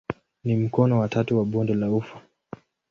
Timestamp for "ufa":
1.91-2.21